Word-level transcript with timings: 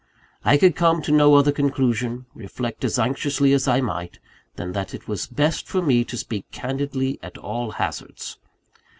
I 0.43 0.57
could 0.57 0.75
come 0.75 1.03
to 1.03 1.11
no 1.11 1.35
other 1.35 1.51
conclusion, 1.51 2.25
reflect 2.33 2.83
as 2.83 2.97
anxiously 2.97 3.53
as 3.53 3.67
I 3.67 3.81
might, 3.81 4.17
than 4.55 4.71
that 4.71 4.95
it 4.95 5.07
was 5.07 5.27
best 5.27 5.67
for 5.67 5.79
me 5.83 6.03
to 6.05 6.17
speak 6.17 6.49
candidly 6.49 7.19
at 7.21 7.37
all 7.37 7.73
hazards. 7.73 8.39